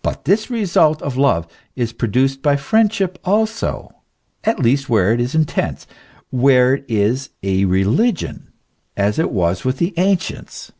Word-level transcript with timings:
But 0.00 0.24
this 0.24 0.48
result 0.48 1.02
of 1.02 1.18
love 1.18 1.46
is 1.76 1.92
produced 1.92 2.40
by 2.40 2.56
friendship 2.56 3.18
also, 3.26 3.94
at 4.42 4.58
least 4.58 4.88
where 4.88 5.12
it 5.12 5.20
is 5.20 5.34
intense, 5.34 5.86
where 6.30 6.76
it 6.76 6.86
is 6.88 7.28
a 7.42 7.66
religion, 7.66 8.44
f 8.96 9.04
as 9.04 9.18
it 9.18 9.30
was 9.30 9.62
with 9.62 9.76
the 9.76 9.92
ancients. 9.98 10.72